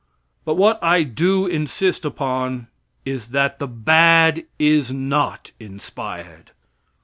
But 0.45 0.55
what 0.55 0.83
I 0.83 1.03
do 1.03 1.45
insist 1.45 2.05
upon 2.05 2.69
is 3.05 3.27
that 3.27 3.59
the 3.59 3.67
bad 3.67 4.47
is 4.57 4.91
not 4.91 5.51
inspired. 5.59 6.49